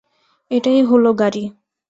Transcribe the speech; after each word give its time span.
এটাই 0.51 0.79
হলো 0.83 1.09
গাড়ি। 1.13 1.43